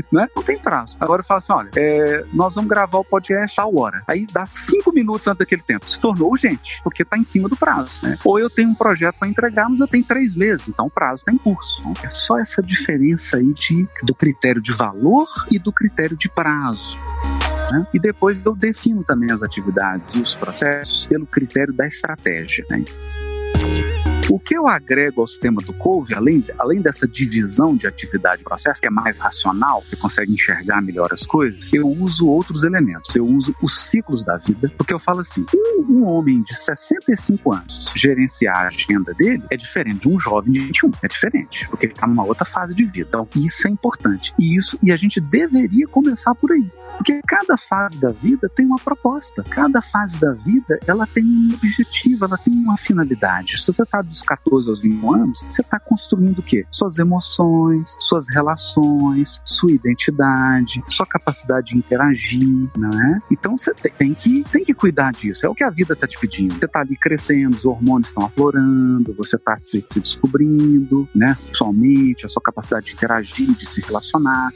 [0.12, 0.28] né?
[0.34, 0.96] Não tem prazo.
[1.00, 4.02] Agora eu falo assim: olha, é, nós vamos gravar o podcast tal hora.
[4.08, 5.88] Aí dá cinco minutos antes daquele tempo.
[5.88, 8.06] Se tornou urgente, porque está em cima do prazo.
[8.06, 8.18] Né?
[8.24, 11.22] Ou eu tenho um projeto para entregar, mas eu tenho três meses, então o prazo
[11.22, 11.80] está em curso.
[11.80, 16.28] Então, é só essa diferença aí de, do critério de valor e do critério de
[16.28, 16.98] prazo.
[17.72, 17.86] Né?
[17.92, 22.64] E depois eu defino também as atividades e os processos pelo critério da estratégia.
[22.70, 22.84] Né?
[24.28, 28.44] O que eu agrego ao sistema do Cove, além, além dessa divisão de atividade e
[28.44, 33.14] processo, que é mais racional, que consegue enxergar melhor as coisas, eu uso outros elementos.
[33.14, 37.52] Eu uso os ciclos da vida, porque eu falo assim: um, um homem de 65
[37.52, 40.90] anos gerenciar a agenda dele é diferente de um jovem de 21.
[41.02, 43.06] É diferente, porque ele está numa outra fase de vida.
[43.08, 44.32] Então, isso é importante.
[44.40, 46.68] E isso, e a gente deveria começar por aí.
[46.96, 49.42] Porque cada fase da vida tem uma proposta.
[49.42, 53.60] Cada fase da vida, ela tem um objetivo, ela tem uma finalidade.
[53.60, 56.64] Se você está dos 14 aos 21 anos, você está construindo o quê?
[56.70, 63.20] Suas emoções, suas relações, sua identidade, sua capacidade de interagir, não é?
[63.30, 65.46] Então você tem que, tem que cuidar disso.
[65.46, 66.54] É o que a vida está te pedindo.
[66.54, 71.34] Você está ali crescendo, os hormônios estão aflorando, você está se, se, descobrindo, né?
[71.34, 74.50] Sexualmente, a sua capacidade de interagir, de se relacionar.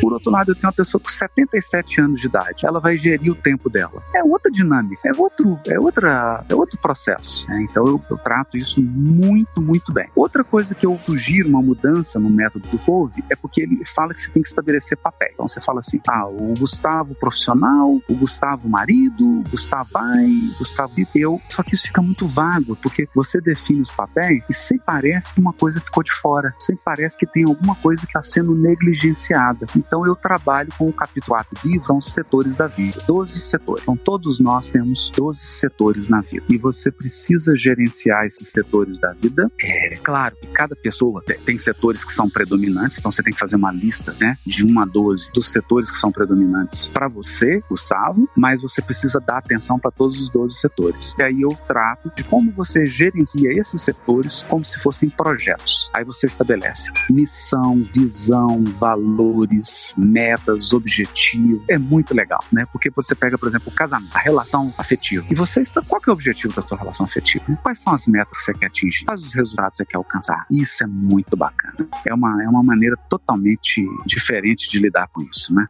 [0.00, 2.66] Por outro lado, eu tenho uma pessoa com 77 anos de idade.
[2.66, 4.00] Ela vai gerir o tempo dela.
[4.14, 7.46] É outra dinâmica, é outro, é outra, é outro processo.
[7.48, 7.66] Né?
[7.68, 10.08] Então eu, eu trato isso muito, muito bem.
[10.14, 14.14] Outra coisa que eu sugiro uma mudança no método do Cove é porque ele fala
[14.14, 15.30] que você tem que estabelecer papel.
[15.32, 20.58] Então você fala assim: ah, o Gustavo profissional, o Gustavo marido, o Gustavo pai, o
[20.58, 21.40] Gustavo eu.
[21.48, 25.40] Só que isso fica muito vago, porque você define os papéis e sempre parece que
[25.40, 29.66] uma coisa ficou de fora, sempre parece que tem alguma coisa que está sendo negligenciada.
[29.76, 33.82] Então eu trabalho com o capítulo 4 são os setores da vida, 12 setores.
[33.82, 39.12] Então todos nós temos 12 setores na vida e você precisa gerenciar esses setores da
[39.12, 39.50] vida.
[39.60, 43.56] É claro que cada pessoa tem setores que são predominantes, então você tem que fazer
[43.56, 48.28] uma lista, né, de 1 a 12 dos setores que são predominantes para você, Gustavo,
[48.36, 51.14] mas você precisa dar atenção para todos os 12 setores.
[51.18, 55.90] E aí eu trato de como você gerencia esses setores como se fossem projetos.
[55.92, 61.55] Aí você estabelece missão, visão, valores, metas, objetivos.
[61.68, 62.66] É muito legal, né?
[62.72, 65.24] Porque você pega, por exemplo, o casamento, a relação afetiva.
[65.30, 67.44] E você qual que é o objetivo da sua relação afetiva?
[67.62, 69.04] Quais são as metas que você quer atingir?
[69.04, 70.46] Quais os resultados que você quer alcançar?
[70.50, 71.74] Isso é muito bacana.
[72.06, 75.66] É uma, é uma maneira totalmente diferente de lidar com isso, né?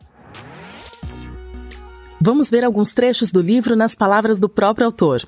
[2.21, 5.23] Vamos ver alguns trechos do livro nas palavras do próprio autor.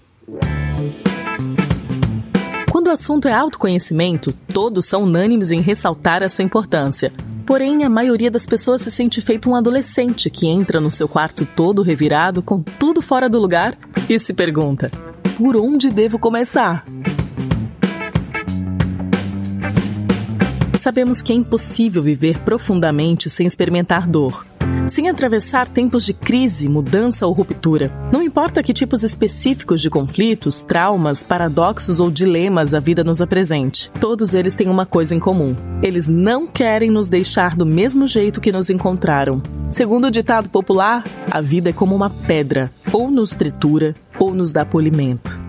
[2.70, 7.12] Quando o assunto é autoconhecimento, todos são unânimes em ressaltar a sua importância.
[7.48, 11.46] Porém, a maioria das pessoas se sente feito um adolescente que entra no seu quarto
[11.46, 13.74] todo revirado, com tudo fora do lugar,
[14.06, 14.90] e se pergunta:
[15.38, 16.84] por onde devo começar?
[20.74, 24.44] Sabemos que é impossível viver profundamente sem experimentar dor
[24.88, 27.92] sem atravessar tempos de crise, mudança ou ruptura.
[28.12, 33.90] Não importa que tipos específicos de conflitos, traumas, paradoxos ou dilemas a vida nos apresente,
[34.00, 38.40] todos eles têm uma coisa em comum: eles não querem nos deixar do mesmo jeito
[38.40, 39.42] que nos encontraram.
[39.70, 44.52] Segundo o ditado popular, a vida é como uma pedra, ou nos tritura ou nos
[44.52, 45.47] dá polimento.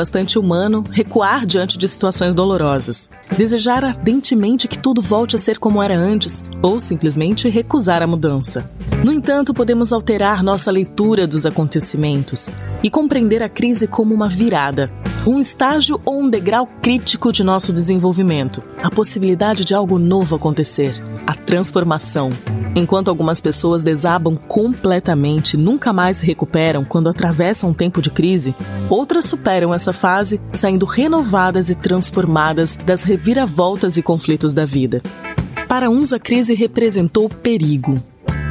[0.00, 5.82] Bastante humano recuar diante de situações dolorosas, desejar ardentemente que tudo volte a ser como
[5.82, 8.70] era antes ou simplesmente recusar a mudança.
[9.04, 12.48] No entanto, podemos alterar nossa leitura dos acontecimentos
[12.82, 14.90] e compreender a crise como uma virada,
[15.26, 20.94] um estágio ou um degrau crítico de nosso desenvolvimento, a possibilidade de algo novo acontecer,
[21.26, 22.32] a transformação.
[22.74, 28.54] Enquanto algumas pessoas desabam completamente, nunca mais se recuperam quando atravessam um tempo de crise,
[28.88, 35.02] outras superam essa fase saindo renovadas e transformadas das reviravoltas e conflitos da vida.
[35.68, 37.96] Para uns, a crise representou perigo,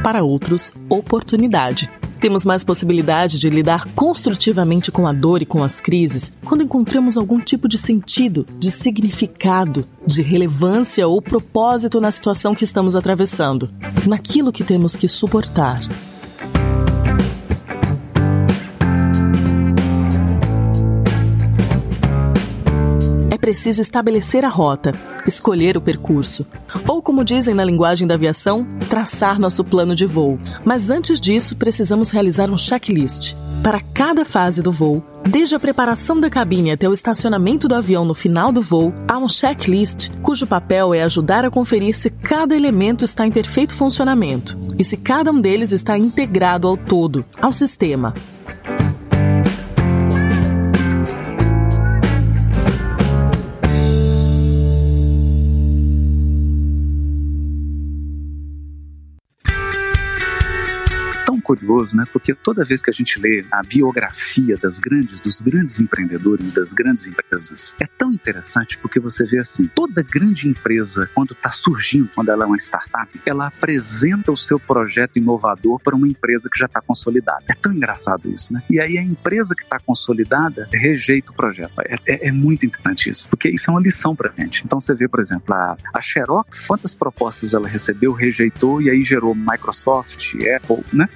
[0.02, 1.88] para outros, oportunidade.
[2.20, 7.16] Temos mais possibilidade de lidar construtivamente com a dor e com as crises quando encontramos
[7.16, 13.70] algum tipo de sentido, de significado, de relevância ou propósito na situação que estamos atravessando,
[14.06, 15.80] naquilo que temos que suportar.
[23.50, 24.92] Preciso estabelecer a rota,
[25.26, 26.46] escolher o percurso,
[26.86, 30.38] ou como dizem na linguagem da aviação, traçar nosso plano de voo.
[30.64, 33.34] Mas antes disso, precisamos realizar um checklist.
[33.60, 38.04] Para cada fase do voo, desde a preparação da cabine até o estacionamento do avião
[38.04, 42.54] no final do voo, há um checklist cujo papel é ajudar a conferir se cada
[42.54, 47.52] elemento está em perfeito funcionamento e se cada um deles está integrado ao todo, ao
[47.52, 48.14] sistema.
[61.50, 62.04] Curioso, né?
[62.12, 66.72] Porque toda vez que a gente lê a biografia das grandes, dos grandes empreendedores, das
[66.72, 72.08] grandes empresas, é tão interessante porque você vê assim, toda grande empresa, quando está surgindo,
[72.14, 76.58] quando ela é uma startup, ela apresenta o seu projeto inovador para uma empresa que
[76.58, 77.42] já está consolidada.
[77.48, 78.62] É tão engraçado isso, né?
[78.70, 81.72] E aí a empresa que está consolidada rejeita o projeto.
[81.80, 84.62] É, é, é, muito interessante isso, porque isso é uma lição para gente.
[84.64, 89.02] Então você vê, por exemplo, a, a Xerox, quantas propostas ela recebeu, rejeitou e aí
[89.02, 91.08] gerou Microsoft, Apple, né?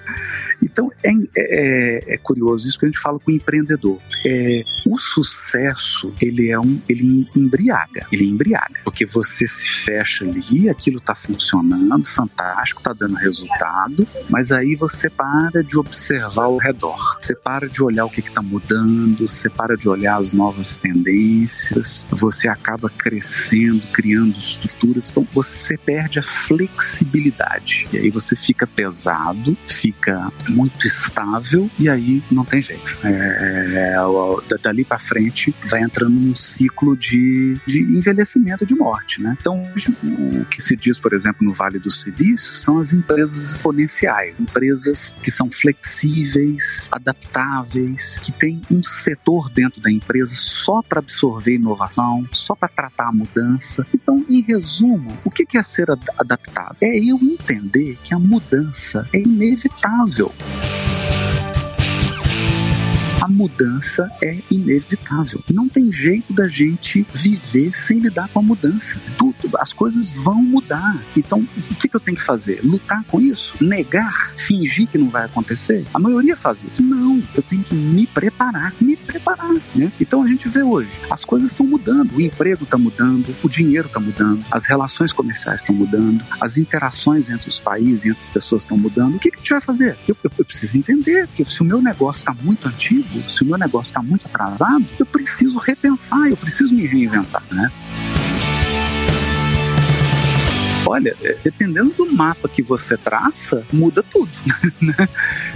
[0.62, 3.98] Então é, é, é, curioso isso que a gente fala com o empreendedor.
[4.26, 10.68] É, o sucesso ele é um ele embriaga, ele embriaga, porque você se fecha ali,
[10.68, 17.18] aquilo está funcionando, fantástico, está dando resultado, mas aí você para de observar ao redor,
[17.20, 22.06] você para de olhar o que está mudando, você para de olhar as novas tendências,
[22.10, 27.86] você acaba crescendo, criando estruturas, então você perde a flexibilidade.
[27.92, 30.13] E aí você fica pesado, fica
[30.48, 32.96] muito estável e aí não tem jeito.
[33.02, 39.20] É, é, é dali para frente vai entrando num ciclo de, de envelhecimento, de morte,
[39.20, 39.36] né?
[39.40, 39.62] Então
[40.02, 45.14] o que se diz, por exemplo, no Vale do Silício são as empresas exponenciais, empresas
[45.22, 52.26] que são flexíveis, adaptáveis, que tem um setor dentro da empresa só para absorver inovação,
[52.32, 53.86] só para tratar a mudança.
[53.94, 55.88] Então, em resumo, o que é ser
[56.18, 56.76] adaptável?
[56.80, 60.03] É eu entender que a mudança é inevitável
[63.24, 65.40] a mudança é inevitável.
[65.50, 69.00] Não tem jeito da gente viver sem lidar com a mudança.
[69.16, 71.00] Tudo, as coisas vão mudar.
[71.16, 72.60] Então, o que, que eu tenho que fazer?
[72.62, 73.54] Lutar com isso?
[73.60, 74.32] Negar?
[74.36, 75.84] Fingir que não vai acontecer?
[75.92, 76.82] A maioria faz isso.
[76.82, 79.92] Não, eu tenho que me preparar, me preparar, né?
[80.00, 83.86] Então a gente vê hoje, as coisas estão mudando, o emprego está mudando, o dinheiro
[83.86, 88.62] está mudando, as relações comerciais estão mudando, as interações entre os países, entre as pessoas
[88.62, 89.16] estão mudando.
[89.16, 89.96] O que, que a gente vai fazer?
[90.08, 93.46] Eu, eu, eu preciso entender que se o meu negócio está muito antigo, se o
[93.46, 97.70] meu negócio está muito atrasado, eu preciso repensar, eu preciso me reinventar, né?
[100.86, 104.30] Olha, é, dependendo do mapa que você traça, muda tudo.
[104.84, 105.08] Né?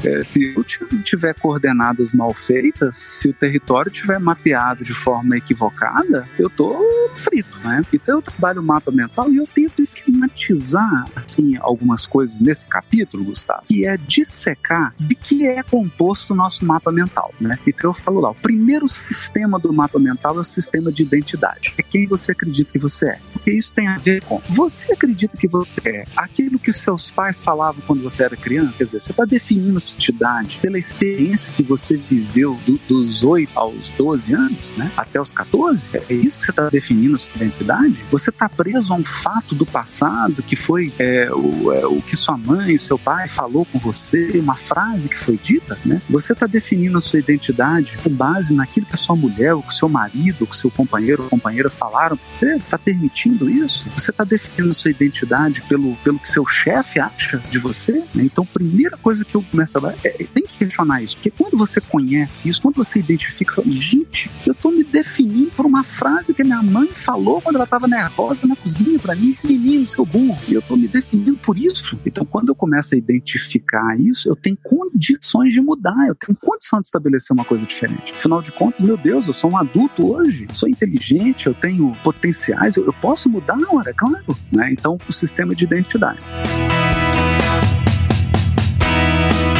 [0.05, 0.65] É, se eu
[1.03, 6.79] tiver coordenadas mal feitas, se o território tiver mapeado de forma equivocada, eu tô
[7.15, 7.83] frito, né?
[7.93, 13.25] Então eu trabalho o mapa mental e eu tento esquematizar assim algumas coisas nesse capítulo,
[13.25, 17.59] Gustavo, que é dissecar de que é composto o nosso mapa mental, né?
[17.67, 21.75] Então eu falo lá, o primeiro sistema do mapa mental é o sistema de identidade.
[21.77, 23.19] É quem você acredita que você é.
[23.33, 27.11] Porque isso tem a ver com você acredita acredita que você é aquilo que seus
[27.11, 30.79] pais falavam quando você era criança, quer dizer, você está definindo a sua identidade pela
[30.79, 34.93] experiência que você viveu do, dos 8 aos 12 anos, né?
[34.97, 35.91] Até os 14?
[36.09, 38.05] É isso que você está definindo a sua identidade?
[38.11, 42.17] Você está preso a um fato do passado que foi é, o, é, o que
[42.17, 46.01] sua mãe seu pai falou com você, uma frase que foi dita, né?
[46.09, 49.73] Você está definindo a sua identidade com base naquilo que a sua mulher, ou que
[49.73, 52.19] o seu marido, ou que o seu companheiro ou companheira falaram.
[52.33, 53.89] Você está permitindo isso?
[53.97, 58.05] Você está definindo a sua identidade identidade pelo, pelo que seu chefe acha de você,
[58.15, 58.25] né?
[58.25, 61.31] então a primeira coisa que eu começo a é, é tem que questionar isso, porque
[61.31, 65.67] quando você conhece isso, quando você identifica, você fala, gente, eu tô me definindo por
[65.67, 69.87] uma frase que minha mãe falou quando ela estava nervosa na cozinha para mim, menino,
[69.87, 71.99] seu burro, e eu tô me definindo por isso.
[72.05, 76.81] Então, quando eu começo a identificar isso, eu tenho condições de mudar, eu tenho condição
[76.81, 78.15] de estabelecer uma coisa diferente.
[78.15, 82.77] Afinal de contas, meu Deus, eu sou um adulto hoje, sou inteligente, eu tenho potenciais,
[82.77, 84.25] eu, eu posso mudar na hora, claro.
[84.53, 84.73] Né?
[84.73, 86.19] Então, o sistema de identidade.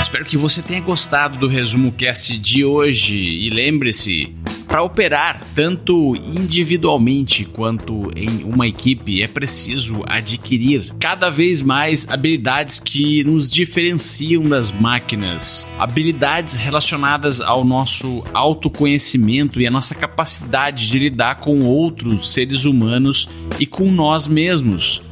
[0.01, 4.33] Espero que você tenha gostado do resumo cast de hoje e lembre-se,
[4.69, 12.79] para operar tanto individualmente quanto em uma equipe, é preciso adquirir cada vez mais habilidades
[12.79, 20.99] que nos diferenciam das máquinas, habilidades relacionadas ao nosso autoconhecimento e a nossa capacidade de
[20.99, 23.29] lidar com outros seres humanos
[23.59, 25.03] e com nós mesmos.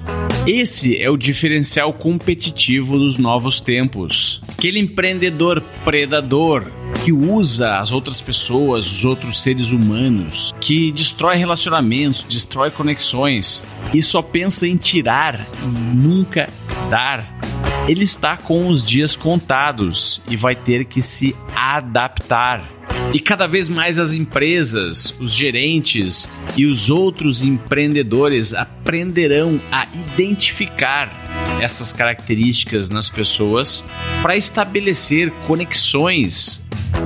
[0.46, 4.40] Esse é o diferencial competitivo dos novos tempos.
[4.56, 6.72] Aquele empreendedor predador
[7.04, 14.00] que usa as outras pessoas, os outros seres humanos, que destrói relacionamentos, destrói conexões e
[14.02, 16.48] só pensa em tirar e nunca
[16.88, 17.38] dar.
[17.86, 22.66] Ele está com os dias contados e vai ter que se adaptar.
[23.12, 31.25] E cada vez mais as empresas, os gerentes e os outros empreendedores aprenderão a identificar
[31.60, 33.84] essas características nas pessoas
[34.22, 36.60] para estabelecer conexões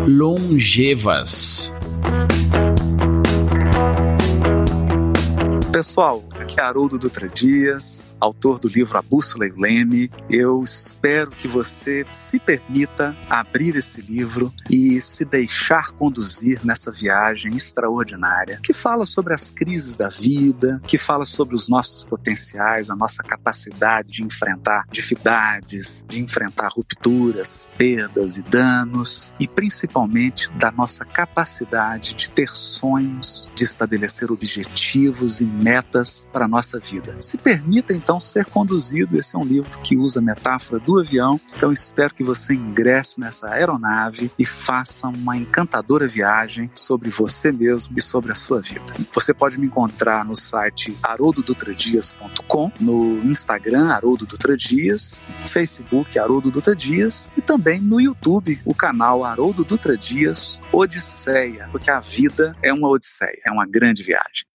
[0.07, 1.72] longevas.
[5.80, 10.10] Pessoal, aqui é Haroldo Dutra Dias, autor do livro A Bússola e o Leme.
[10.28, 17.56] Eu espero que você se permita abrir esse livro e se deixar conduzir nessa viagem
[17.56, 22.94] extraordinária que fala sobre as crises da vida, que fala sobre os nossos potenciais, a
[22.94, 31.06] nossa capacidade de enfrentar dificuldades, de enfrentar rupturas, perdas e danos e principalmente da nossa
[31.06, 35.69] capacidade de ter sonhos, de estabelecer objetivos e metas
[36.32, 37.16] para a nossa vida.
[37.20, 39.18] Se permita então ser conduzido.
[39.18, 41.40] Esse é um livro que usa a metáfora do avião.
[41.54, 47.94] Então espero que você ingresse nessa aeronave e faça uma encantadora viagem sobre você mesmo
[47.96, 48.94] e sobre a sua vida.
[49.12, 56.74] Você pode me encontrar no site haroldodutradias.com, no Instagram Haroldo Dutra Dias, Facebook Haroldo Dutra
[56.74, 62.72] Dias e também no YouTube o canal Haroldo Dutra Dias Odisseia, porque a vida é
[62.72, 64.49] uma odisseia, é uma grande viagem.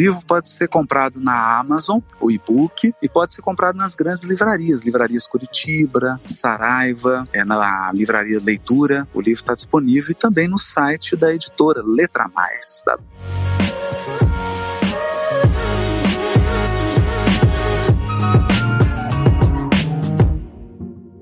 [0.00, 4.22] O livro pode ser comprado na Amazon, o e-book, e pode ser comprado nas grandes
[4.24, 10.58] livrarias, livrarias Curitiba, Saraiva, é, na livraria Leitura, o livro está disponível e também no
[10.58, 12.82] site da editora Letra Mais.
[12.82, 12.98] Tá?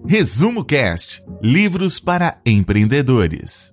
[0.07, 3.73] Resumo Cast Livros para empreendedores.